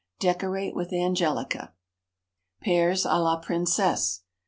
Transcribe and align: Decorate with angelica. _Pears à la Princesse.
Decorate 0.17 0.73
with 0.73 0.91
angelica. 0.91 1.73
_Pears 2.65 3.05
à 3.07 3.23
la 3.23 3.35
Princesse. 3.39 4.23